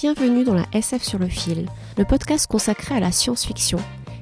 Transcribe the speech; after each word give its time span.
Bienvenue 0.00 0.44
dans 0.44 0.54
la 0.54 0.66
SF 0.72 1.02
sur 1.02 1.18
le 1.18 1.26
fil, 1.26 1.66
le 1.96 2.04
podcast 2.04 2.46
consacré 2.46 2.94
à 2.94 3.00
la 3.00 3.10
science-fiction, 3.10 3.80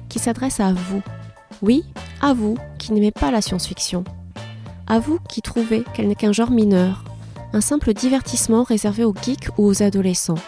qui 0.09 0.17
s'adresse 0.17 0.59
à 0.59 0.73
vous. 0.73 1.03
Oui, 1.61 1.85
à 2.19 2.33
vous 2.33 2.57
qui 2.79 2.93
n'aimez 2.93 3.11
pas 3.11 3.29
la 3.29 3.43
science-fiction. 3.43 4.03
À 4.87 4.97
vous 4.97 5.19
qui 5.29 5.43
trouvez 5.43 5.83
qu'elle 5.93 6.07
n'est 6.07 6.15
qu'un 6.15 6.31
genre 6.31 6.49
mineur, 6.49 7.03
un 7.53 7.61
simple 7.61 7.93
divertissement 7.93 8.63
réservé 8.63 9.03
aux 9.03 9.13
geeks 9.13 9.49
ou 9.59 9.67
aux 9.67 9.83
adolescents. 9.83 10.39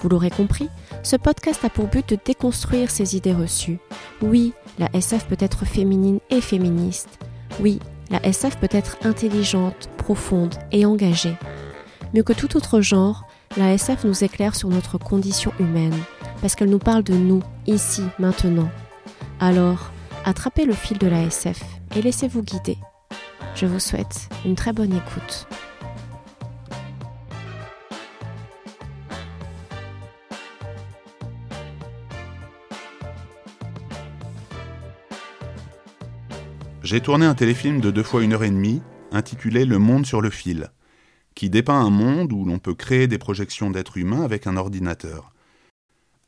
Vous 0.00 0.10
l'aurez 0.10 0.28
compris, 0.28 0.68
ce 1.02 1.16
podcast 1.16 1.64
a 1.64 1.70
pour 1.70 1.86
but 1.86 2.06
de 2.10 2.18
déconstruire 2.22 2.90
ces 2.90 3.16
idées 3.16 3.32
reçues. 3.32 3.78
Oui, 4.20 4.52
la 4.78 4.90
SF 4.92 5.28
peut 5.28 5.36
être 5.40 5.64
féminine 5.64 6.20
et 6.28 6.42
féministe. 6.42 7.18
Oui, 7.58 7.78
la 8.10 8.22
SF 8.26 8.58
peut 8.58 8.68
être 8.70 8.98
intelligente, 9.02 9.88
profonde 9.96 10.56
et 10.72 10.84
engagée. 10.84 11.38
Mieux 12.12 12.22
que 12.22 12.34
tout 12.34 12.54
autre 12.58 12.82
genre, 12.82 13.24
la 13.56 13.72
SF 13.74 14.04
nous 14.04 14.24
éclaire 14.24 14.54
sur 14.54 14.68
notre 14.68 14.98
condition 14.98 15.52
humaine, 15.60 15.96
parce 16.40 16.54
qu'elle 16.54 16.70
nous 16.70 16.78
parle 16.78 17.02
de 17.02 17.14
nous, 17.14 17.42
ici, 17.66 18.02
maintenant. 18.18 18.70
Alors, 19.40 19.90
attrapez 20.24 20.64
le 20.64 20.72
fil 20.72 20.98
de 20.98 21.06
la 21.06 21.22
SF 21.24 21.60
et 21.96 22.02
laissez-vous 22.02 22.42
guider. 22.42 22.78
Je 23.54 23.66
vous 23.66 23.80
souhaite 23.80 24.28
une 24.44 24.54
très 24.54 24.72
bonne 24.72 24.94
écoute. 24.94 25.46
J'ai 36.82 37.00
tourné 37.00 37.26
un 37.26 37.34
téléfilm 37.34 37.80
de 37.80 37.90
deux 37.90 38.02
fois 38.02 38.22
une 38.22 38.32
heure 38.32 38.44
et 38.44 38.50
demie, 38.50 38.82
intitulé 39.12 39.64
Le 39.64 39.78
monde 39.78 40.04
sur 40.04 40.20
le 40.20 40.30
fil, 40.30 40.70
qui 41.34 41.50
dépeint 41.50 41.80
un 41.80 41.90
monde 41.90 42.32
où 42.32 42.44
l'on 42.44 42.58
peut 42.58 42.74
créer 42.74 43.06
des 43.06 43.18
projections 43.18 43.70
d'êtres 43.70 43.96
humains 43.96 44.22
avec 44.22 44.46
un 44.46 44.56
ordinateur. 44.56 45.32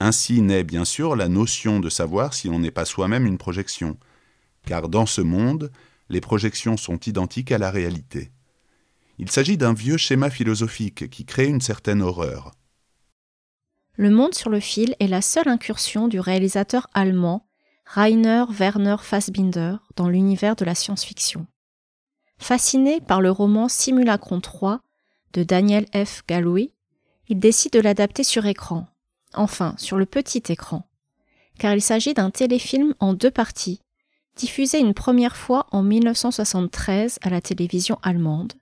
Ainsi 0.00 0.42
naît 0.42 0.64
bien 0.64 0.84
sûr 0.84 1.16
la 1.16 1.28
notion 1.28 1.80
de 1.80 1.88
savoir 1.88 2.34
si 2.34 2.48
on 2.48 2.58
n'est 2.58 2.70
pas 2.70 2.84
soi-même 2.84 3.26
une 3.26 3.38
projection, 3.38 3.96
car 4.66 4.88
dans 4.88 5.06
ce 5.06 5.20
monde, 5.20 5.70
les 6.08 6.20
projections 6.20 6.76
sont 6.76 6.98
identiques 7.00 7.52
à 7.52 7.58
la 7.58 7.70
réalité. 7.70 8.30
Il 9.18 9.30
s'agit 9.30 9.56
d'un 9.56 9.74
vieux 9.74 9.96
schéma 9.96 10.30
philosophique 10.30 11.08
qui 11.08 11.24
crée 11.24 11.46
une 11.46 11.60
certaine 11.60 12.02
horreur. 12.02 12.52
Le 13.96 14.10
monde 14.10 14.34
sur 14.34 14.50
le 14.50 14.58
fil 14.58 14.96
est 14.98 15.06
la 15.06 15.22
seule 15.22 15.48
incursion 15.48 16.08
du 16.08 16.18
réalisateur 16.18 16.88
allemand 16.94 17.46
Rainer 17.86 18.44
Werner 18.50 18.96
Fassbinder 19.00 19.76
dans 19.94 20.08
l'univers 20.08 20.56
de 20.56 20.64
la 20.64 20.74
science-fiction. 20.74 21.46
Fasciné 22.38 23.00
par 23.00 23.20
le 23.20 23.30
roman 23.30 23.68
Simulacron 23.68 24.40
3 24.40 24.80
de 25.34 25.42
Daniel 25.42 25.86
F. 25.94 26.22
Galway, 26.26 26.70
il 27.28 27.38
décide 27.38 27.72
de 27.72 27.80
l'adapter 27.80 28.24
sur 28.24 28.46
écran, 28.46 28.86
enfin 29.34 29.74
sur 29.76 29.98
le 29.98 30.06
petit 30.06 30.42
écran, 30.48 30.88
car 31.58 31.74
il 31.74 31.82
s'agit 31.82 32.14
d'un 32.14 32.30
téléfilm 32.30 32.94
en 33.00 33.12
deux 33.12 33.30
parties, 33.30 33.80
diffusé 34.36 34.78
une 34.78 34.94
première 34.94 35.36
fois 35.36 35.66
en 35.72 35.82
1973 35.82 37.18
à 37.22 37.30
la 37.30 37.40
télévision 37.40 37.98
allemande, 38.02 38.54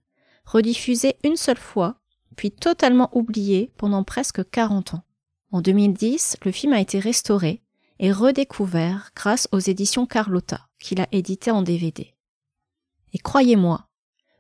rediffusé 0.45 1.17
une 1.25 1.37
seule 1.37 1.59
fois, 1.59 1.97
puis 2.37 2.50
totalement 2.50 3.11
oublié 3.12 3.70
pendant 3.77 4.03
presque 4.03 4.48
40 4.50 4.95
ans. 4.95 5.03
En 5.50 5.61
2010, 5.61 6.39
le 6.45 6.53
film 6.53 6.73
a 6.73 6.81
été 6.81 6.98
restauré 6.98 7.62
et 7.98 8.11
redécouvert 8.11 9.11
grâce 9.15 9.48
aux 9.53 9.59
éditions 9.59 10.06
Carlotta, 10.06 10.67
qu'il 10.78 11.00
a 11.00 11.09
édité 11.12 11.50
en 11.50 11.62
DVD. 11.62 12.15
Et 13.12 13.19
croyez-moi, 13.19 13.87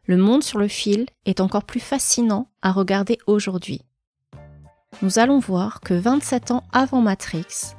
le 0.06 0.16
monde 0.16 0.42
sur 0.42 0.58
le 0.58 0.68
fil 0.68 1.06
est 1.26 1.40
encore 1.40 1.64
plus 1.64 1.80
fascinant 1.80 2.48
à 2.60 2.72
regarder 2.72 3.18
aujourd'hui. 3.26 3.82
Nous 5.00 5.18
allons 5.18 5.38
voir 5.38 5.80
que 5.80 5.94
27 5.94 6.50
ans 6.50 6.64
avant 6.72 7.00
Matrix, 7.00 7.74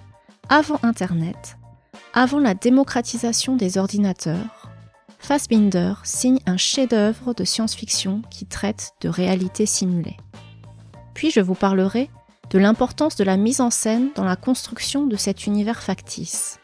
avant 0.50 0.80
Internet, 0.84 1.58
avant 2.14 2.40
la 2.40 2.54
démocratisation 2.54 3.56
des 3.56 3.78
ordinateurs, 3.78 4.70
Fassbinder 5.20 5.94
signe 6.04 6.40
un 6.46 6.58
chef-d'œuvre 6.58 7.34
de 7.34 7.46
science-fiction 7.46 8.24
qui 8.30 8.46
traite 8.46 8.92
de 9.00 9.08
réalité 9.08 9.66
simulée. 9.66 10.18
Puis 11.14 11.32
je 11.32 11.40
vous 11.40 11.56
parlerai 11.56 12.10
de 12.50 12.60
l'importance 12.60 13.16
de 13.16 13.24
la 13.24 13.38
mise 13.38 13.62
en 13.62 13.70
scène 13.70 14.10
dans 14.16 14.26
la 14.26 14.36
construction 14.36 15.08
de 15.08 15.16
cet 15.16 15.46
univers 15.46 15.82
factice. 15.82 16.60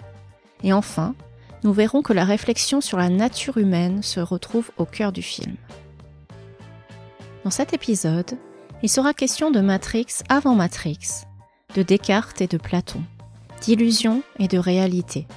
Et 0.62 0.74
enfin, 0.74 1.16
nous 1.64 1.74
verrons 1.74 2.02
que 2.02 2.14
la 2.14 2.24
réflexion 2.24 2.82
sur 2.82 2.98
la 2.98 3.10
nature 3.10 3.58
humaine 3.58 4.02
se 4.04 4.20
retrouve 4.20 4.72
au 4.78 4.86
cœur 4.86 5.12
du 5.12 5.22
film. 5.22 5.56
Dans 7.44 7.50
cet 7.50 7.74
épisode, 7.74 8.38
il 8.82 8.90
sera 8.90 9.14
question 9.14 9.52
de 9.52 9.60
Matrix 9.60 10.08
avant 10.30 10.56
Matrix, 10.56 11.26
de 11.76 11.84
Descartes 11.84 12.42
et 12.42 12.48
de 12.48 12.58
Platon, 12.58 13.02
d'illusion 13.62 14.24
et 14.40 14.48
de 14.48 14.58
réalité. 14.58 15.28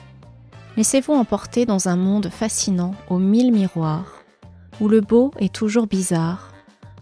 Laissez-vous 0.77 1.13
emporter 1.13 1.67
dans 1.67 1.89
un 1.89 1.97
monde 1.97 2.31
fascinant 2.31 2.95
aux 3.09 3.19
mille 3.19 3.53
miroirs, 3.53 4.23
où 4.81 4.89
le 4.89 5.01
beau 5.01 5.33
est 5.39 5.53
toujours 5.53 5.87
bizarre, 5.87 6.53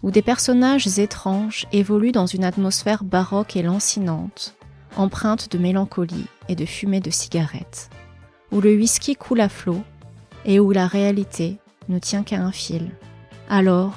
où 0.03 0.11
des 0.11 0.21
personnages 0.21 0.99
étranges 0.99 1.67
évoluent 1.71 2.11
dans 2.11 2.25
une 2.25 2.43
atmosphère 2.43 3.03
baroque 3.03 3.55
et 3.55 3.61
lancinante, 3.61 4.55
empreinte 4.97 5.51
de 5.51 5.57
mélancolie 5.57 6.25
et 6.49 6.55
de 6.55 6.65
fumée 6.65 6.99
de 6.99 7.11
cigarettes, 7.11 7.89
où 8.51 8.61
le 8.61 8.75
whisky 8.75 9.15
coule 9.15 9.41
à 9.41 9.49
flot 9.49 9.81
et 10.45 10.59
où 10.59 10.71
la 10.71 10.87
réalité 10.87 11.57
ne 11.89 11.99
tient 11.99 12.23
qu'à 12.23 12.41
un 12.41 12.51
fil. 12.51 12.91
Alors, 13.49 13.93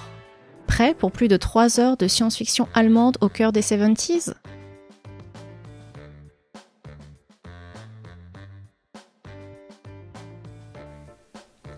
prêt 0.66 0.94
pour 0.94 1.12
plus 1.12 1.28
de 1.28 1.36
trois 1.36 1.80
heures 1.80 1.96
de 1.96 2.08
science-fiction 2.08 2.68
allemande 2.74 3.18
au 3.20 3.28
cœur 3.28 3.52
des 3.52 3.62
70s 3.62 4.34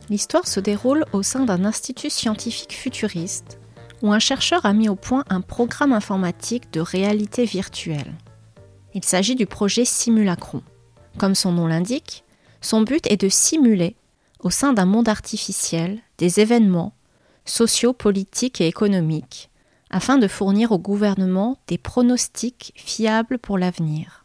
L'histoire 0.09 0.47
se 0.47 0.60
déroule 0.60 1.04
au 1.12 1.22
sein 1.22 1.44
d'un 1.44 1.65
institut 1.65 2.10
scientifique 2.10 2.72
futuriste 2.75 3.59
où 4.03 4.12
un 4.12 4.19
chercheur 4.19 4.65
a 4.65 4.72
mis 4.72 4.88
au 4.88 4.94
point 4.94 5.25
un 5.28 5.41
programme 5.41 5.92
informatique 5.92 6.72
de 6.72 6.81
réalité 6.81 7.44
virtuelle. 7.44 8.15
Il 8.94 9.04
s'agit 9.04 9.34
du 9.34 9.47
projet 9.47 9.84
Simulacron. 9.84 10.62
Comme 11.19 11.34
son 11.34 11.53
nom 11.53 11.66
l'indique, 11.66 12.25
son 12.66 12.82
but 12.82 13.06
est 13.06 13.21
de 13.21 13.28
simuler, 13.28 13.97
au 14.41 14.50
sein 14.50 14.72
d'un 14.72 14.87
monde 14.87 15.09
artificiel, 15.09 16.00
des 16.19 16.41
événements 16.41 16.94
sociaux, 17.44 17.93
politiques 17.93 18.60
et 18.60 18.66
économiques, 18.66 19.50
afin 19.88 20.19
de 20.19 20.27
fournir 20.27 20.72
au 20.72 20.78
gouvernement 20.78 21.59
des 21.69 21.78
pronostics 21.78 22.72
fiables 22.75 23.38
pour 23.38 23.56
l'avenir. 23.56 24.25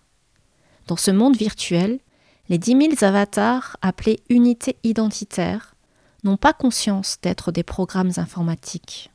Dans 0.88 0.96
ce 0.96 1.12
monde 1.12 1.38
virtuel, 1.38 2.00
les 2.50 2.58
10 2.58 2.98
000 2.98 3.06
avatars 3.06 3.78
appelés 3.84 4.24
unités 4.28 4.76
identitaires 4.84 5.76
n'ont 6.24 6.38
pas 6.38 6.54
conscience 6.54 7.20
d'être 7.22 7.52
des 7.52 7.64
programmes 7.64 8.14
informatiques. 8.18 9.12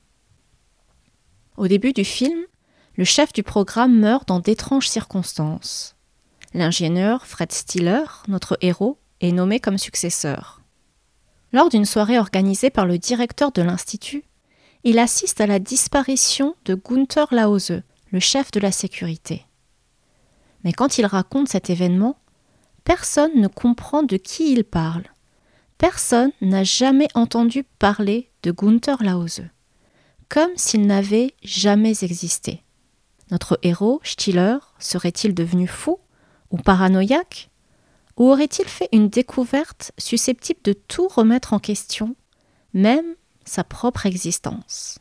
Au 1.56 1.66
début 1.66 1.92
du 1.92 2.04
film, 2.04 2.38
le 2.94 3.04
chef 3.04 3.32
du 3.32 3.42
programme 3.42 3.98
meurt 3.98 4.28
dans 4.28 4.38
d'étranges 4.38 4.88
circonstances. 4.88 5.96
L'ingénieur 6.54 7.26
Fred 7.26 7.50
Stiller, 7.50 8.04
notre 8.28 8.56
héros, 8.60 8.98
est 9.20 9.32
nommé 9.32 9.60
comme 9.60 9.78
successeur. 9.78 10.62
Lors 11.52 11.68
d'une 11.68 11.84
soirée 11.84 12.18
organisée 12.18 12.70
par 12.70 12.86
le 12.86 12.98
directeur 12.98 13.52
de 13.52 13.62
l'Institut, 13.62 14.24
il 14.84 14.98
assiste 14.98 15.40
à 15.40 15.46
la 15.46 15.58
disparition 15.58 16.54
de 16.64 16.74
Gunther 16.74 17.28
Lause, 17.32 17.82
le 18.10 18.20
chef 18.20 18.50
de 18.50 18.60
la 18.60 18.72
sécurité. 18.72 19.44
Mais 20.64 20.72
quand 20.72 20.98
il 20.98 21.06
raconte 21.06 21.48
cet 21.48 21.70
événement, 21.70 22.16
personne 22.84 23.40
ne 23.40 23.48
comprend 23.48 24.02
de 24.02 24.16
qui 24.16 24.52
il 24.52 24.64
parle. 24.64 25.04
Personne 25.78 26.32
n'a 26.40 26.64
jamais 26.64 27.08
entendu 27.14 27.64
parler 27.78 28.30
de 28.42 28.50
Gunther 28.50 29.02
Lause 29.02 29.42
comme 30.28 30.50
s'il 30.56 30.86
n'avait 30.86 31.34
jamais 31.42 32.02
existé. 32.02 32.62
Notre 33.30 33.58
héros, 33.62 34.00
Stiller, 34.02 34.58
serait-il 34.78 35.34
devenu 35.34 35.66
fou 35.66 35.98
ou 36.50 36.58
paranoïaque? 36.58 37.50
Ou 38.16 38.30
aurait-il 38.30 38.64
fait 38.66 38.88
une 38.92 39.10
découverte 39.10 39.92
susceptible 39.98 40.60
de 40.64 40.72
tout 40.72 41.06
remettre 41.06 41.52
en 41.52 41.58
question, 41.58 42.16
même 42.72 43.04
sa 43.44 43.62
propre 43.62 44.06
existence? 44.06 44.98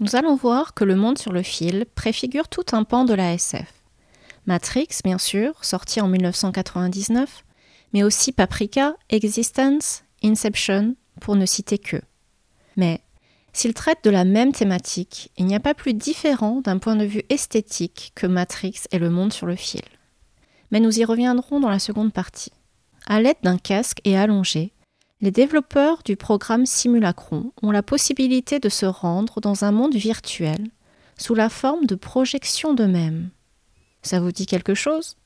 Nous 0.00 0.16
allons 0.16 0.34
voir 0.34 0.74
que 0.74 0.84
le 0.84 0.96
monde 0.96 1.18
sur 1.18 1.32
le 1.32 1.42
fil 1.42 1.84
préfigure 1.94 2.48
tout 2.48 2.64
un 2.72 2.84
pan 2.84 3.04
de 3.04 3.14
la 3.14 3.34
SF. 3.34 3.72
Matrix, 4.46 4.88
bien 5.04 5.18
sûr, 5.18 5.64
sorti 5.64 6.00
en 6.00 6.08
1999, 6.08 7.44
mais 7.92 8.02
aussi 8.02 8.32
Paprika, 8.32 8.94
Existence, 9.10 10.04
Inception, 10.22 10.96
pour 11.20 11.36
ne 11.36 11.46
citer 11.46 11.78
que. 11.78 12.00
Mais 12.76 13.00
S'il 13.52 13.74
traite 13.74 14.02
de 14.02 14.10
la 14.10 14.24
même 14.24 14.52
thématique, 14.52 15.30
il 15.36 15.46
n'y 15.46 15.54
a 15.54 15.60
pas 15.60 15.74
plus 15.74 15.94
différent 15.94 16.60
d'un 16.62 16.78
point 16.78 16.96
de 16.96 17.04
vue 17.04 17.22
esthétique 17.28 18.12
que 18.14 18.26
Matrix 18.26 18.84
et 18.92 18.98
le 18.98 19.10
monde 19.10 19.32
sur 19.32 19.46
le 19.46 19.56
fil. 19.56 19.82
Mais 20.70 20.80
nous 20.80 20.98
y 20.98 21.04
reviendrons 21.04 21.60
dans 21.60 21.68
la 21.68 21.78
seconde 21.78 22.12
partie. 22.12 22.52
À 23.06 23.20
l'aide 23.20 23.36
d'un 23.42 23.58
casque 23.58 24.00
et 24.04 24.16
allongé, 24.16 24.72
les 25.20 25.30
développeurs 25.30 26.02
du 26.04 26.16
programme 26.16 26.66
Simulacron 26.66 27.52
ont 27.62 27.70
la 27.70 27.82
possibilité 27.82 28.58
de 28.58 28.68
se 28.68 28.86
rendre 28.86 29.40
dans 29.40 29.64
un 29.64 29.70
monde 29.70 29.94
virtuel 29.94 30.68
sous 31.18 31.34
la 31.34 31.48
forme 31.48 31.86
de 31.86 31.94
projection 31.94 32.74
d'eux-mêmes. 32.74 33.30
Ça 34.02 34.18
vous 34.18 34.32
dit 34.32 34.46
quelque 34.46 34.74
chose? 34.74 35.16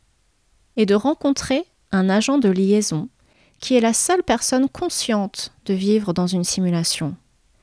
Et 0.77 0.85
de 0.85 0.95
rencontrer 0.95 1.65
un 1.93 2.09
agent 2.09 2.39
de 2.39 2.49
liaison 2.49 3.09
qui 3.61 3.77
est 3.77 3.81
la 3.81 3.93
seule 3.93 4.23
personne 4.23 4.69
consciente 4.69 5.53
de 5.65 5.75
vivre 5.75 6.13
dans 6.13 6.27
une 6.27 6.45
simulation. 6.45 7.17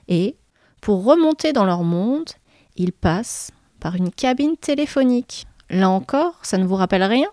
Et, 0.08 0.36
pour 0.82 1.04
remonter 1.04 1.54
dans 1.54 1.66
leur 1.66 1.84
monde, 1.84 2.30
ils 2.76 2.94
passent 2.94 3.52
par 3.80 3.96
une 3.96 4.12
cabine 4.12 4.58
téléphonique. 4.58 5.46
Là 5.70 5.90
encore, 5.90 6.40
ça 6.42 6.58
ne 6.58 6.66
vous 6.66 6.76
rappelle 6.76 7.04
rien? 7.04 7.30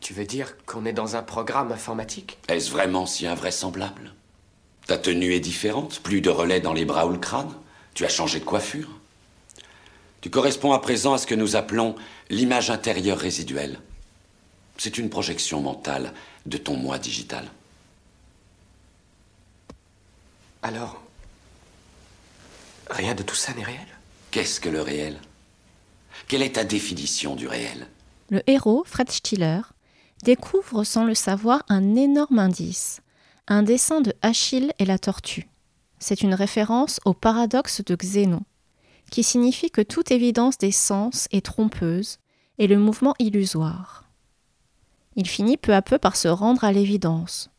Tu 0.00 0.14
veux 0.14 0.24
dire 0.24 0.56
qu'on 0.66 0.84
est 0.84 0.92
dans 0.92 1.16
un 1.16 1.22
programme 1.22 1.70
informatique? 1.70 2.38
Est-ce 2.48 2.70
vraiment 2.70 3.06
si 3.06 3.26
invraisemblable? 3.26 4.14
Ta 4.86 4.98
tenue 4.98 5.32
est 5.32 5.40
différente, 5.40 6.00
plus 6.00 6.20
de 6.20 6.30
relais 6.30 6.60
dans 6.60 6.72
les 6.72 6.84
bras 6.84 7.06
ou 7.06 7.10
le 7.10 7.18
crâne? 7.18 7.52
Tu 7.94 8.04
as 8.04 8.08
changé 8.08 8.40
de 8.40 8.44
coiffure? 8.44 8.88
Tu 10.20 10.30
corresponds 10.30 10.72
à 10.72 10.80
présent 10.80 11.14
à 11.14 11.18
ce 11.18 11.26
que 11.26 11.34
nous 11.34 11.56
appelons 11.56 11.94
l'image 12.30 12.70
intérieure 12.70 13.18
résiduelle. 13.18 13.78
C'est 14.78 14.98
une 14.98 15.10
projection 15.10 15.60
mentale 15.60 16.12
de 16.46 16.58
ton 16.58 16.76
moi 16.76 16.98
digital. 16.98 17.48
Alors, 20.62 21.02
rien 22.90 23.14
de 23.14 23.22
tout 23.22 23.34
ça 23.34 23.52
n'est 23.54 23.64
réel? 23.64 23.86
Qu'est-ce 24.30 24.60
que 24.60 24.68
le 24.68 24.80
réel? 24.80 25.18
Quelle 26.28 26.42
est 26.42 26.54
ta 26.54 26.64
définition 26.64 27.36
du 27.36 27.46
réel? 27.46 27.86
Le 28.30 28.42
héros, 28.48 28.84
Fred 28.86 29.10
Stiller, 29.10 29.60
découvre 30.22 30.84
sans 30.84 31.04
le 31.04 31.14
savoir 31.14 31.64
un 31.68 31.96
énorme 31.96 32.38
indice, 32.38 33.02
un 33.48 33.62
dessin 33.62 34.00
de 34.00 34.14
Achille 34.22 34.72
et 34.78 34.84
la 34.84 34.98
tortue. 34.98 35.48
C'est 35.98 36.22
une 36.22 36.34
référence 36.34 37.00
au 37.04 37.12
paradoxe 37.12 37.82
de 37.84 37.94
Xénon, 37.94 38.42
qui 39.10 39.22
signifie 39.22 39.70
que 39.70 39.82
toute 39.82 40.10
évidence 40.10 40.58
des 40.58 40.72
sens 40.72 41.28
est 41.32 41.44
trompeuse 41.44 42.18
et 42.58 42.66
le 42.66 42.78
mouvement 42.78 43.14
illusoire. 43.18 44.04
Il 45.16 45.28
finit 45.28 45.56
peu 45.56 45.74
à 45.74 45.82
peu 45.82 45.98
par 45.98 46.16
se 46.16 46.28
rendre 46.28 46.64
à 46.64 46.72
l'évidence. 46.72 47.50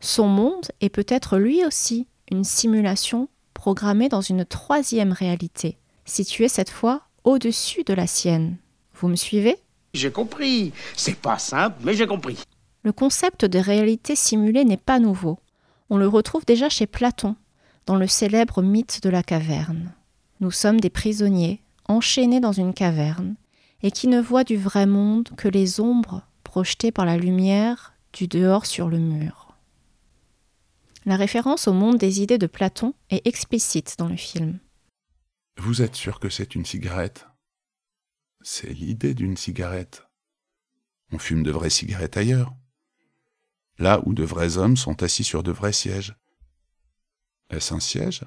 Son 0.00 0.26
monde 0.26 0.66
est 0.80 0.88
peut-être 0.88 1.38
lui 1.38 1.64
aussi 1.64 2.06
une 2.30 2.44
simulation 2.44 3.28
programmée 3.54 4.08
dans 4.08 4.20
une 4.20 4.44
troisième 4.44 5.12
réalité, 5.12 5.78
située 6.04 6.48
cette 6.48 6.70
fois 6.70 7.02
au-dessus 7.24 7.84
de 7.84 7.94
la 7.94 8.06
sienne. 8.06 8.56
Vous 8.94 9.08
me 9.08 9.16
suivez? 9.16 9.56
J'ai 9.94 10.10
compris. 10.10 10.72
C'est 10.96 11.16
pas 11.16 11.38
simple, 11.38 11.76
mais 11.84 11.94
j'ai 11.94 12.06
compris. 12.06 12.42
Le 12.82 12.92
concept 12.92 13.44
de 13.44 13.58
réalité 13.58 14.16
simulée 14.16 14.64
n'est 14.64 14.76
pas 14.76 14.98
nouveau. 14.98 15.38
On 15.90 15.98
le 15.98 16.08
retrouve 16.08 16.44
déjà 16.46 16.68
chez 16.68 16.86
Platon, 16.86 17.36
dans 17.86 17.96
le 17.96 18.06
célèbre 18.06 18.62
mythe 18.62 19.02
de 19.02 19.10
la 19.10 19.22
caverne. 19.22 19.92
Nous 20.40 20.50
sommes 20.50 20.80
des 20.80 20.90
prisonniers, 20.90 21.62
enchaînés 21.86 22.40
dans 22.40 22.52
une 22.52 22.74
caverne, 22.74 23.36
et 23.82 23.90
qui 23.90 24.08
ne 24.08 24.20
voient 24.20 24.44
du 24.44 24.56
vrai 24.56 24.86
monde 24.86 25.28
que 25.36 25.48
les 25.48 25.78
ombres 25.78 26.22
projetées 26.52 26.92
par 26.92 27.06
la 27.06 27.16
lumière 27.16 27.94
du 28.12 28.28
dehors 28.28 28.66
sur 28.66 28.90
le 28.90 28.98
mur. 28.98 29.56
La 31.06 31.16
référence 31.16 31.66
au 31.66 31.72
monde 31.72 31.96
des 31.96 32.20
idées 32.20 32.36
de 32.36 32.46
Platon 32.46 32.92
est 33.08 33.26
explicite 33.26 33.94
dans 33.96 34.06
le 34.06 34.18
film. 34.18 34.58
Vous 35.56 35.80
êtes 35.80 35.94
sûr 35.94 36.20
que 36.20 36.28
c'est 36.28 36.54
une 36.54 36.66
cigarette? 36.66 37.26
C'est 38.42 38.68
l'idée 38.68 39.14
d'une 39.14 39.38
cigarette. 39.38 40.06
On 41.10 41.18
fume 41.18 41.42
de 41.42 41.50
vraies 41.50 41.70
cigarettes 41.70 42.18
ailleurs. 42.18 42.52
Là 43.78 44.02
où 44.04 44.12
de 44.12 44.22
vrais 44.22 44.58
hommes 44.58 44.76
sont 44.76 45.02
assis 45.02 45.24
sur 45.24 45.42
de 45.42 45.52
vrais 45.52 45.72
sièges. 45.72 46.14
Est-ce 47.48 47.72
un 47.72 47.80
siège? 47.80 48.24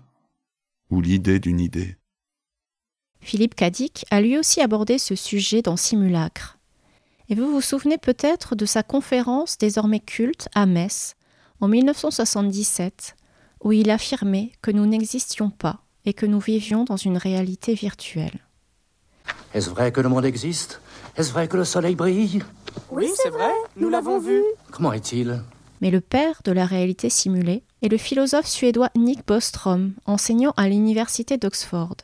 Ou 0.89 0.99
l'idée 0.99 1.39
d'une 1.39 1.59
idée? 1.59 1.95
Philippe 3.21 3.53
Cadic 3.53 4.03
a 4.09 4.19
lui 4.19 4.35
aussi 4.35 4.61
abordé 4.61 4.97
ce 4.97 5.13
sujet 5.13 5.61
dans 5.61 5.77
Simulacre. 5.77 6.54
Et 7.29 7.35
vous 7.35 7.49
vous 7.49 7.61
souvenez 7.61 7.97
peut-être 7.97 8.55
de 8.55 8.65
sa 8.65 8.83
conférence 8.83 9.57
désormais 9.57 9.99
culte 9.99 10.47
à 10.53 10.65
Metz, 10.65 11.15
en 11.59 11.67
1977, 11.67 13.15
où 13.63 13.71
il 13.71 13.89
affirmait 13.89 14.51
que 14.61 14.71
nous 14.71 14.85
n'existions 14.85 15.49
pas 15.49 15.79
et 16.05 16.13
que 16.13 16.25
nous 16.25 16.39
vivions 16.39 16.83
dans 16.83 16.97
une 16.97 17.17
réalité 17.17 17.73
virtuelle. 17.73 18.39
Est-ce 19.55 19.69
vrai 19.69 19.91
que 19.91 20.01
le 20.01 20.09
monde 20.09 20.25
existe? 20.25 20.81
Est-ce 21.17 21.31
vrai 21.31 21.47
que 21.47 21.57
le 21.57 21.65
soleil 21.65 21.95
brille? 21.95 22.43
Oui, 22.91 23.09
c'est 23.15 23.29
vrai, 23.29 23.51
nous 23.77 23.89
l'avons 23.89 24.19
vu. 24.19 24.43
Comment 24.71 24.93
est-il? 24.93 25.41
Mais 25.81 25.89
le 25.89 26.01
père 26.01 26.41
de 26.43 26.51
la 26.51 26.65
réalité 26.65 27.09
simulée 27.09 27.63
est 27.81 27.87
le 27.87 27.97
philosophe 27.97 28.47
suédois 28.47 28.89
Nick 28.95 29.25
Bostrom, 29.25 29.93
enseignant 30.05 30.53
à 30.57 30.69
l'université 30.69 31.37
d'Oxford. 31.37 31.95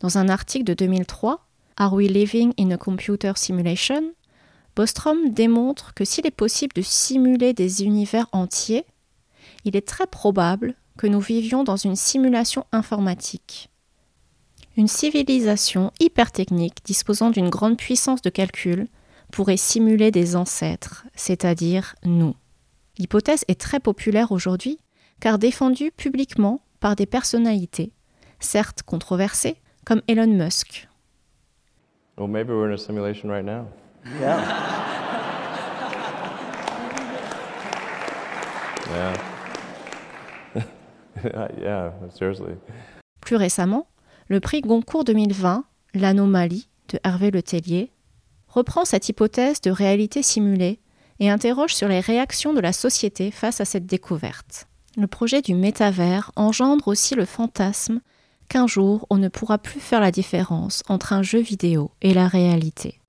Dans 0.00 0.18
un 0.18 0.28
article 0.28 0.64
de 0.64 0.74
2003, 0.74 1.46
Are 1.76 1.92
We 1.92 2.08
Living 2.08 2.52
in 2.58 2.70
a 2.70 2.76
Computer 2.76 3.32
Simulation? 3.34 4.12
Bostrom 4.76 5.30
démontre 5.30 5.94
que 5.94 6.04
s'il 6.04 6.26
est 6.26 6.32
possible 6.32 6.74
de 6.74 6.82
simuler 6.82 7.52
des 7.52 7.84
univers 7.84 8.26
entiers, 8.32 8.84
il 9.64 9.76
est 9.76 9.86
très 9.86 10.06
probable 10.06 10.74
que 10.98 11.06
nous 11.06 11.20
vivions 11.20 11.64
dans 11.64 11.76
une 11.76 11.96
simulation 11.96 12.66
informatique. 12.72 13.70
Une 14.76 14.88
civilisation 14.88 15.92
hypertechnique 16.00 16.84
disposant 16.84 17.30
d'une 17.30 17.50
grande 17.50 17.78
puissance 17.78 18.22
de 18.22 18.30
calcul 18.30 18.88
pourrait 19.30 19.56
simuler 19.56 20.10
des 20.10 20.34
ancêtres, 20.34 21.04
c'est-à-dire 21.14 21.94
nous. 22.04 22.34
L'hypothèse 22.98 23.44
est 23.48 23.60
très 23.60 23.80
populaire 23.80 24.32
aujourd'hui 24.32 24.78
car 25.20 25.38
défendue 25.38 25.92
publiquement 25.92 26.60
par 26.80 26.96
des 26.96 27.06
personnalités, 27.06 27.92
certes 28.40 28.82
controversées, 28.82 29.56
comme 29.84 30.02
Elon 30.08 30.26
Musk. 30.26 30.88
Well, 32.16 32.28
maybe 32.28 32.50
we're 32.50 32.68
in 32.68 32.74
a 32.74 32.78
simulation 32.78 33.28
right. 33.30 33.44
Yeah. 34.06 34.40
Yeah. 41.24 41.48
yeah, 41.58 41.92
seriously. 42.10 42.54
Plus 43.22 43.36
récemment, 43.36 43.86
le 44.28 44.40
prix 44.40 44.60
Goncourt 44.60 45.04
2020, 45.04 45.64
L'anomalie 45.94 46.68
de 46.92 46.98
Hervé 47.02 47.30
Letellier, 47.30 47.92
reprend 48.48 48.84
cette 48.84 49.08
hypothèse 49.08 49.60
de 49.60 49.70
réalité 49.70 50.22
simulée 50.22 50.80
et 51.20 51.30
interroge 51.30 51.74
sur 51.74 51.88
les 51.88 52.00
réactions 52.00 52.52
de 52.52 52.60
la 52.60 52.72
société 52.72 53.30
face 53.30 53.60
à 53.60 53.64
cette 53.64 53.86
découverte. 53.86 54.66
Le 54.96 55.06
projet 55.06 55.40
du 55.40 55.54
métavers 55.54 56.30
engendre 56.36 56.88
aussi 56.88 57.14
le 57.14 57.24
fantasme 57.24 58.00
qu'un 58.48 58.66
jour 58.66 59.06
on 59.10 59.16
ne 59.16 59.28
pourra 59.28 59.58
plus 59.58 59.80
faire 59.80 60.00
la 60.00 60.10
différence 60.10 60.82
entre 60.88 61.12
un 61.12 61.22
jeu 61.22 61.40
vidéo 61.40 61.90
et 62.02 62.12
la 62.12 62.28
réalité. 62.28 63.00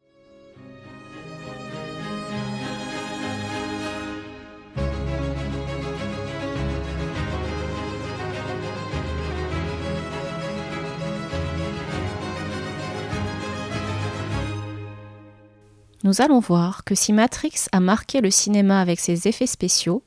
Nous 16.06 16.22
allons 16.22 16.40
voir 16.40 16.84
que 16.84 16.94
si 16.94 17.14
Matrix 17.14 17.66
a 17.72 17.80
marqué 17.80 18.22
le 18.22 18.30
cinéma 18.30 18.80
avec 18.80 19.00
ses 19.00 19.28
effets 19.28 19.48
spéciaux, 19.48 20.04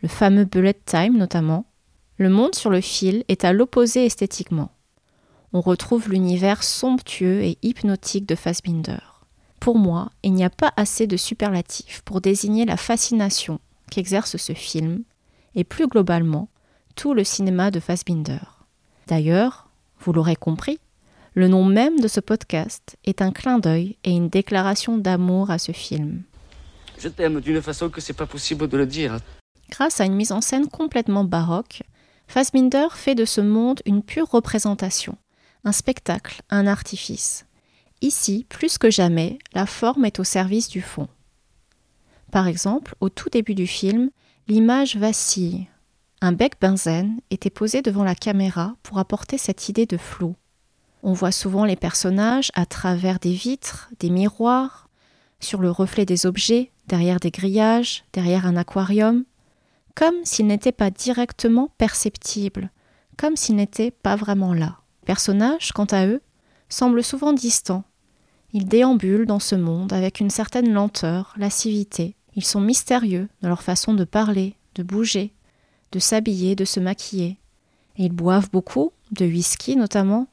le 0.00 0.08
fameux 0.08 0.46
bullet 0.46 0.74
time 0.86 1.18
notamment, 1.18 1.66
le 2.16 2.30
monde 2.30 2.54
sur 2.54 2.70
le 2.70 2.80
fil 2.80 3.24
est 3.28 3.44
à 3.44 3.52
l'opposé 3.52 4.06
esthétiquement. 4.06 4.72
On 5.52 5.60
retrouve 5.60 6.08
l'univers 6.08 6.62
somptueux 6.62 7.42
et 7.42 7.58
hypnotique 7.60 8.24
de 8.24 8.34
Fassbinder. 8.34 9.22
Pour 9.60 9.76
moi, 9.76 10.12
il 10.22 10.32
n'y 10.32 10.44
a 10.44 10.50
pas 10.50 10.72
assez 10.78 11.06
de 11.06 11.18
superlatifs 11.18 12.00
pour 12.06 12.22
désigner 12.22 12.64
la 12.64 12.78
fascination 12.78 13.60
qu'exerce 13.90 14.38
ce 14.38 14.54
film, 14.54 15.04
et 15.54 15.64
plus 15.64 15.88
globalement, 15.88 16.48
tout 16.96 17.12
le 17.12 17.22
cinéma 17.22 17.70
de 17.70 17.80
Fassbinder. 17.80 18.64
D'ailleurs, 19.08 19.68
vous 20.00 20.14
l'aurez 20.14 20.36
compris, 20.36 20.80
le 21.34 21.48
nom 21.48 21.64
même 21.64 21.98
de 21.98 22.06
ce 22.06 22.20
podcast 22.20 22.96
est 23.04 23.20
un 23.20 23.32
clin 23.32 23.58
d'œil 23.58 23.96
et 24.04 24.12
une 24.12 24.28
déclaration 24.28 24.98
d'amour 24.98 25.50
à 25.50 25.58
ce 25.58 25.72
film. 25.72 26.22
Je 26.98 27.08
t'aime 27.08 27.40
d'une 27.40 27.60
façon 27.60 27.90
que 27.90 28.00
c'est 28.00 28.12
pas 28.12 28.26
possible 28.26 28.68
de 28.68 28.76
le 28.76 28.86
dire. 28.86 29.18
Grâce 29.70 30.00
à 30.00 30.04
une 30.04 30.14
mise 30.14 30.30
en 30.30 30.40
scène 30.40 30.68
complètement 30.68 31.24
baroque, 31.24 31.82
Fassbinder 32.28 32.86
fait 32.94 33.16
de 33.16 33.24
ce 33.24 33.40
monde 33.40 33.80
une 33.84 34.02
pure 34.02 34.30
représentation, 34.30 35.16
un 35.64 35.72
spectacle, 35.72 36.40
un 36.50 36.68
artifice. 36.68 37.46
Ici, 38.00 38.46
plus 38.48 38.78
que 38.78 38.90
jamais, 38.90 39.38
la 39.54 39.66
forme 39.66 40.04
est 40.04 40.20
au 40.20 40.24
service 40.24 40.68
du 40.68 40.82
fond. 40.82 41.08
Par 42.30 42.46
exemple, 42.46 42.94
au 43.00 43.08
tout 43.08 43.28
début 43.28 43.54
du 43.54 43.66
film, 43.66 44.10
l'image 44.46 44.96
vacille. 44.96 45.66
Un 46.20 46.32
bec 46.32 46.54
benzène 46.60 47.18
était 47.30 47.50
posé 47.50 47.82
devant 47.82 48.04
la 48.04 48.14
caméra 48.14 48.76
pour 48.82 48.98
apporter 48.98 49.36
cette 49.36 49.68
idée 49.68 49.86
de 49.86 49.96
flou. 49.96 50.36
On 51.06 51.12
voit 51.12 51.32
souvent 51.32 51.66
les 51.66 51.76
personnages 51.76 52.50
à 52.54 52.64
travers 52.64 53.18
des 53.18 53.34
vitres, 53.34 53.90
des 54.00 54.08
miroirs, 54.08 54.88
sur 55.38 55.60
le 55.60 55.70
reflet 55.70 56.06
des 56.06 56.24
objets, 56.24 56.72
derrière 56.86 57.20
des 57.20 57.30
grillages, 57.30 58.04
derrière 58.14 58.46
un 58.46 58.56
aquarium, 58.56 59.24
comme 59.94 60.14
s'ils 60.24 60.46
n'étaient 60.46 60.72
pas 60.72 60.90
directement 60.90 61.68
perceptibles, 61.76 62.70
comme 63.18 63.36
s'ils 63.36 63.56
n'étaient 63.56 63.90
pas 63.90 64.16
vraiment 64.16 64.54
là. 64.54 64.78
Les 65.02 65.06
personnages, 65.06 65.72
quant 65.72 65.84
à 65.84 66.06
eux, 66.06 66.22
semblent 66.70 67.04
souvent 67.04 67.34
distants. 67.34 67.84
Ils 68.54 68.66
déambulent 68.66 69.26
dans 69.26 69.40
ce 69.40 69.56
monde 69.56 69.92
avec 69.92 70.20
une 70.20 70.30
certaine 70.30 70.72
lenteur, 70.72 71.34
lascivité. 71.36 72.16
Ils 72.34 72.46
sont 72.46 72.62
mystérieux 72.62 73.28
dans 73.42 73.50
leur 73.50 73.62
façon 73.62 73.92
de 73.92 74.04
parler, 74.04 74.56
de 74.74 74.82
bouger, 74.82 75.34
de 75.92 75.98
s'habiller, 75.98 76.56
de 76.56 76.64
se 76.64 76.80
maquiller. 76.80 77.36
Et 77.98 78.06
ils 78.06 78.12
boivent 78.12 78.48
beaucoup, 78.50 78.92
de 79.12 79.26
whisky 79.26 79.76
notamment, 79.76 80.28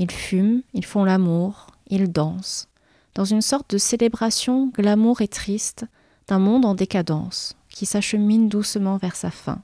ils 0.00 0.10
fument, 0.10 0.62
ils 0.72 0.86
font 0.86 1.04
l'amour, 1.04 1.66
ils 1.88 2.10
dansent, 2.10 2.68
dans 3.14 3.26
une 3.26 3.42
sorte 3.42 3.70
de 3.70 3.76
célébration 3.76 4.68
glamour 4.68 5.20
et 5.20 5.28
triste 5.28 5.84
d'un 6.26 6.38
monde 6.38 6.64
en 6.64 6.74
décadence, 6.74 7.54
qui 7.68 7.84
s'achemine 7.84 8.48
doucement 8.48 8.96
vers 8.96 9.14
sa 9.14 9.30
fin, 9.30 9.60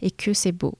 et 0.00 0.10
que 0.10 0.32
c'est 0.32 0.52
beau. 0.52 0.78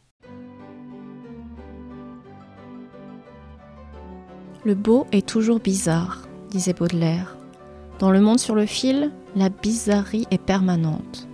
Le 4.65 4.75
beau 4.75 5.07
est 5.13 5.29
toujours 5.29 5.61
bizarre, 5.61 6.27
disait 6.49 6.73
Baudelaire. 6.73 7.37
Dans 7.99 8.11
le 8.11 8.23
monde 8.23 8.41
sur 8.41 8.55
le 8.55 8.65
fil, 8.65 9.13
la 9.37 9.51
bizarrerie 9.51 10.27
est 10.31 10.39
permanente. 10.39 11.29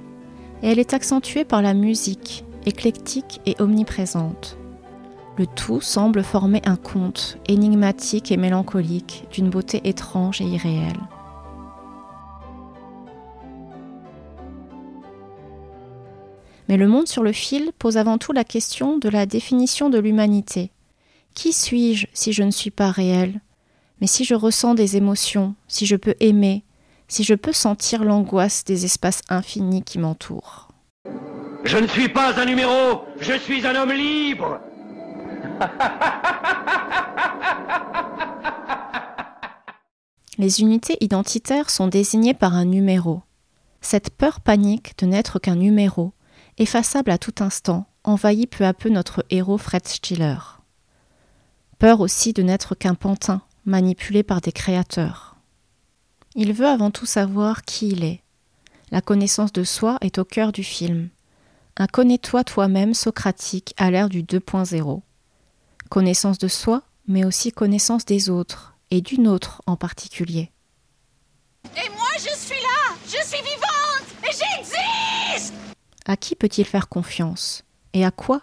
Et 0.64 0.72
elle 0.72 0.80
est 0.80 0.92
accentuée 0.92 1.44
par 1.44 1.62
la 1.62 1.74
musique, 1.74 2.44
éclectique 2.66 3.40
et 3.46 3.54
omniprésente. 3.60 4.58
Le 5.36 5.46
tout 5.46 5.80
semble 5.80 6.22
former 6.22 6.60
un 6.66 6.76
conte 6.76 7.38
énigmatique 7.46 8.30
et 8.32 8.36
mélancolique 8.36 9.26
d'une 9.30 9.48
beauté 9.48 9.80
étrange 9.88 10.40
et 10.40 10.44
irréelle. 10.44 11.00
Mais 16.68 16.76
le 16.76 16.88
monde 16.88 17.08
sur 17.08 17.22
le 17.22 17.32
fil 17.32 17.72
pose 17.78 17.96
avant 17.96 18.18
tout 18.18 18.32
la 18.32 18.44
question 18.44 18.98
de 18.98 19.08
la 19.08 19.26
définition 19.26 19.90
de 19.90 19.98
l'humanité. 19.98 20.70
Qui 21.34 21.52
suis-je 21.52 22.06
si 22.12 22.32
je 22.32 22.42
ne 22.42 22.50
suis 22.50 22.70
pas 22.70 22.90
réel? 22.90 23.40
Mais 24.00 24.06
si 24.06 24.24
je 24.24 24.34
ressens 24.34 24.74
des 24.74 24.96
émotions, 24.96 25.54
si 25.68 25.86
je 25.86 25.96
peux 25.96 26.14
aimer, 26.20 26.64
si 27.08 27.24
je 27.24 27.34
peux 27.34 27.52
sentir 27.52 28.04
l'angoisse 28.04 28.64
des 28.64 28.84
espaces 28.84 29.22
infinis 29.28 29.82
qui 29.82 29.98
m'entourent. 29.98 30.68
Je 31.64 31.76
ne 31.76 31.86
suis 31.86 32.08
pas 32.08 32.40
un 32.40 32.44
numéro, 32.44 33.02
je 33.20 33.34
suis 33.34 33.66
un 33.66 33.74
homme 33.74 33.92
libre 33.92 34.60
Les 40.38 40.62
unités 40.62 40.96
identitaires 41.00 41.70
sont 41.70 41.88
désignées 41.88 42.34
par 42.34 42.54
un 42.54 42.64
numéro. 42.64 43.22
Cette 43.82 44.10
peur 44.10 44.40
panique 44.40 44.96
de 44.98 45.06
n'être 45.06 45.38
qu'un 45.38 45.56
numéro, 45.56 46.12
effaçable 46.56 47.10
à 47.10 47.18
tout 47.18 47.34
instant, 47.40 47.86
envahit 48.04 48.50
peu 48.50 48.64
à 48.64 48.72
peu 48.72 48.88
notre 48.88 49.24
héros 49.28 49.58
Fred 49.58 49.86
Stiller. 49.86 50.38
Peur 51.78 52.00
aussi 52.00 52.32
de 52.32 52.42
n'être 52.42 52.74
qu'un 52.74 52.94
pantin, 52.94 53.42
manipulé 53.66 54.22
par 54.22 54.40
des 54.40 54.52
créateurs. 54.52 55.36
Il 56.34 56.52
veut 56.52 56.68
avant 56.68 56.90
tout 56.90 57.06
savoir 57.06 57.62
qui 57.62 57.88
il 57.88 58.04
est. 58.04 58.22
La 58.90 59.02
connaissance 59.02 59.52
de 59.52 59.64
soi 59.64 59.98
est 60.00 60.18
au 60.18 60.24
cœur 60.24 60.52
du 60.52 60.64
film. 60.64 61.10
Un 61.76 61.86
connais-toi 61.86 62.44
toi-même 62.44 62.94
socratique 62.94 63.74
à 63.76 63.90
l'ère 63.90 64.08
du 64.08 64.22
2.0 64.22 65.02
connaissance 65.90 66.38
de 66.38 66.48
soi, 66.48 66.82
mais 67.06 67.26
aussi 67.26 67.52
connaissance 67.52 68.06
des 68.06 68.30
autres, 68.30 68.74
et 68.90 69.02
d'une 69.02 69.28
autre 69.28 69.60
en 69.66 69.76
particulier. 69.76 70.50
Et 71.76 71.88
moi, 71.90 72.08
je 72.16 72.34
suis 72.34 72.60
là 72.62 72.96
Je 73.04 73.26
suis 73.26 73.42
vivante 73.42 74.06
Et 74.22 74.32
j'existe 74.32 75.52
À 76.06 76.16
qui 76.16 76.34
peut-il 76.36 76.64
faire 76.64 76.88
confiance? 76.88 77.64
Et 77.92 78.04
à 78.04 78.10
quoi? 78.10 78.40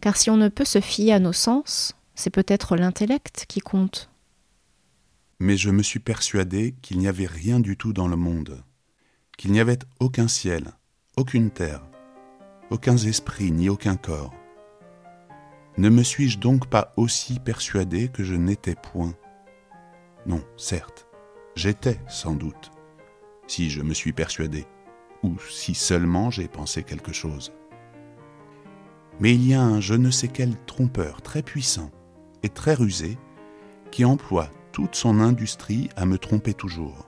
Car 0.00 0.16
si 0.16 0.30
on 0.30 0.36
ne 0.36 0.48
peut 0.48 0.64
se 0.64 0.80
fier 0.80 1.12
à 1.12 1.20
nos 1.20 1.32
sens, 1.32 1.94
c'est 2.14 2.30
peut-être 2.30 2.76
l'intellect 2.76 3.44
qui 3.46 3.60
compte. 3.60 4.10
Mais 5.38 5.56
je 5.56 5.70
me 5.70 5.82
suis 5.82 6.00
persuadé 6.00 6.74
qu'il 6.80 6.98
n'y 6.98 7.08
avait 7.08 7.26
rien 7.26 7.60
du 7.60 7.76
tout 7.76 7.92
dans 7.92 8.08
le 8.08 8.16
monde, 8.16 8.64
qu'il 9.36 9.52
n'y 9.52 9.60
avait 9.60 9.78
aucun 10.00 10.28
ciel, 10.28 10.72
aucune 11.16 11.50
terre, 11.50 11.82
aucun 12.70 12.96
esprit 12.96 13.52
ni 13.52 13.68
aucun 13.68 13.96
corps. 13.96 14.34
Ne 15.78 15.90
me 15.90 16.02
suis-je 16.02 16.38
donc 16.38 16.68
pas 16.68 16.94
aussi 16.96 17.38
persuadé 17.38 18.08
que 18.08 18.24
je 18.24 18.34
n'étais 18.34 18.76
point? 18.76 19.12
Non, 20.24 20.42
certes, 20.56 21.06
j'étais 21.54 22.00
sans 22.08 22.32
doute, 22.32 22.70
si 23.46 23.68
je 23.68 23.82
me 23.82 23.92
suis 23.92 24.14
persuadé, 24.14 24.64
ou 25.22 25.34
si 25.50 25.74
seulement 25.74 26.30
j'ai 26.30 26.48
pensé 26.48 26.82
quelque 26.82 27.12
chose. 27.12 27.52
Mais 29.20 29.34
il 29.34 29.46
y 29.46 29.52
a 29.52 29.60
un 29.60 29.80
je 29.80 29.92
ne 29.92 30.10
sais 30.10 30.28
quel 30.28 30.56
trompeur 30.64 31.20
très 31.20 31.42
puissant 31.42 31.90
et 32.42 32.48
très 32.48 32.72
rusé 32.72 33.18
qui 33.90 34.06
emploie 34.06 34.48
toute 34.72 34.94
son 34.94 35.20
industrie 35.20 35.90
à 35.94 36.06
me 36.06 36.16
tromper 36.16 36.54
toujours. 36.54 37.06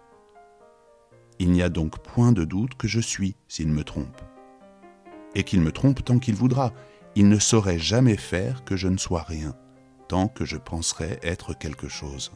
Il 1.39 1.53
n'y 1.53 1.63
a 1.63 1.71
donc 1.71 2.01
point 2.01 2.33
de 2.33 2.45
doute 2.45 2.75
que 2.75 2.89
je 2.89 3.01
suis 3.01 3.35
s'il 3.49 3.69
me 3.69 3.85
trompe. 3.85 4.21
Et 5.35 5.43
qu'il 5.43 5.63
me 5.63 5.73
trompe 5.73 6.05
tant 6.05 6.19
qu'il 6.19 6.35
voudra, 6.35 6.75
il 7.15 7.29
ne 7.29 7.39
saurait 7.39 7.79
jamais 7.79 8.17
faire 8.17 8.65
que 8.65 8.77
je 8.77 8.89
ne 8.89 8.99
sois 8.99 9.23
rien, 9.23 9.55
tant 10.09 10.29
que 10.29 10.45
je 10.45 10.57
penserais 10.57 11.19
être 11.23 11.55
quelque 11.55 11.89
chose. 11.89 12.33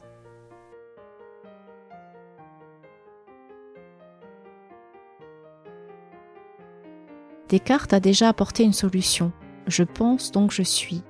Descartes 7.49 7.93
a 7.93 8.01
déjà 8.01 8.29
apporté 8.29 8.65
une 8.65 8.73
solution. 8.73 9.31
Je 9.67 9.85
pense 9.85 10.33
donc 10.33 10.53
je 10.53 10.63
suis. 10.63 11.03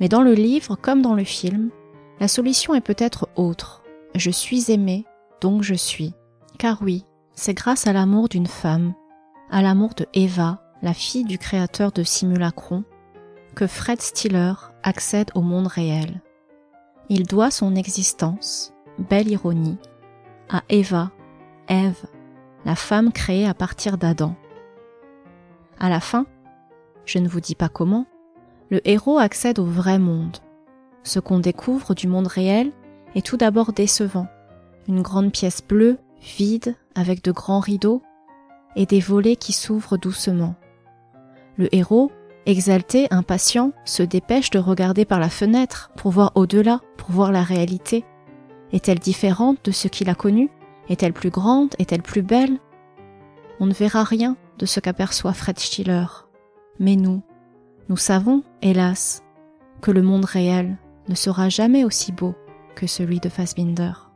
Mais 0.00 0.08
dans 0.08 0.22
le 0.22 0.34
livre 0.34 0.76
comme 0.76 1.02
dans 1.02 1.14
le 1.14 1.24
film, 1.24 1.70
la 2.18 2.26
solution 2.26 2.74
est 2.74 2.80
peut-être 2.80 3.28
autre. 3.36 3.84
Je 4.14 4.30
suis 4.30 4.72
aimé, 4.72 5.06
donc 5.40 5.62
je 5.62 5.74
suis. 5.74 6.14
Car 6.58 6.82
oui, 6.82 7.04
c'est 7.34 7.54
grâce 7.54 7.86
à 7.86 7.92
l'amour 7.92 8.28
d'une 8.28 8.48
femme, 8.48 8.92
à 9.50 9.62
l'amour 9.62 9.94
de 9.94 10.06
Eva, 10.14 10.62
la 10.82 10.94
fille 10.94 11.24
du 11.24 11.38
créateur 11.38 11.92
de 11.92 12.02
Simulacron, 12.02 12.84
que 13.54 13.66
Fred 13.66 14.00
Stiller 14.00 14.52
accède 14.82 15.30
au 15.34 15.40
monde 15.40 15.66
réel. 15.66 16.20
Il 17.08 17.26
doit 17.26 17.50
son 17.50 17.74
existence, 17.74 18.72
belle 18.98 19.28
ironie, 19.28 19.78
à 20.48 20.62
Eva, 20.68 21.10
Ève, 21.68 22.06
la 22.64 22.76
femme 22.76 23.12
créée 23.12 23.46
à 23.46 23.54
partir 23.54 23.98
d'Adam. 23.98 24.34
À 25.78 25.88
la 25.88 26.00
fin, 26.00 26.26
je 27.04 27.18
ne 27.18 27.28
vous 27.28 27.40
dis 27.40 27.54
pas 27.54 27.68
comment, 27.68 28.06
le 28.70 28.80
héros 28.88 29.18
accède 29.18 29.58
au 29.58 29.64
vrai 29.64 29.98
monde. 29.98 30.38
Ce 31.02 31.18
qu'on 31.18 31.38
découvre 31.38 31.94
du 31.94 32.06
monde 32.06 32.26
réel 32.26 32.72
est 33.14 33.24
tout 33.24 33.36
d'abord 33.36 33.72
décevant. 33.72 34.28
Une 34.88 35.02
grande 35.02 35.32
pièce 35.32 35.62
bleue, 35.62 35.98
vide, 36.20 36.76
avec 36.94 37.24
de 37.24 37.32
grands 37.32 37.60
rideaux, 37.60 38.02
et 38.76 38.86
des 38.86 39.00
volets 39.00 39.36
qui 39.36 39.52
s'ouvrent 39.52 39.96
doucement. 39.96 40.54
Le 41.60 41.68
héros, 41.76 42.10
exalté, 42.46 43.06
impatient, 43.10 43.72
se 43.84 44.02
dépêche 44.02 44.48
de 44.48 44.58
regarder 44.58 45.04
par 45.04 45.20
la 45.20 45.28
fenêtre 45.28 45.90
pour 45.94 46.10
voir 46.10 46.32
au-delà, 46.34 46.80
pour 46.96 47.10
voir 47.10 47.32
la 47.32 47.42
réalité. 47.42 48.02
Est-elle 48.72 48.98
différente 48.98 49.58
de 49.62 49.70
ce 49.70 49.86
qu'il 49.86 50.08
a 50.08 50.14
connu? 50.14 50.48
Est-elle 50.88 51.12
plus 51.12 51.28
grande? 51.28 51.74
Est-elle 51.78 52.00
plus 52.00 52.22
belle? 52.22 52.58
On 53.60 53.66
ne 53.66 53.74
verra 53.74 54.04
rien 54.04 54.38
de 54.56 54.64
ce 54.64 54.80
qu'aperçoit 54.80 55.34
Fred 55.34 55.58
Stiller. 55.58 56.06
Mais 56.78 56.96
nous, 56.96 57.20
nous 57.90 57.98
savons, 57.98 58.42
hélas, 58.62 59.22
que 59.82 59.90
le 59.90 60.00
monde 60.00 60.24
réel 60.24 60.78
ne 61.10 61.14
sera 61.14 61.50
jamais 61.50 61.84
aussi 61.84 62.10
beau 62.10 62.34
que 62.74 62.86
celui 62.86 63.20
de 63.20 63.28
Fassbinder. 63.28 64.09